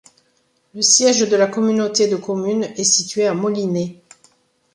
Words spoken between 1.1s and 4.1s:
de la communauté de communes est situé à Molinet.